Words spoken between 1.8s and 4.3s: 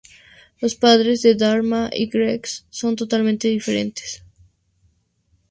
y Greg son totalmente diferentes.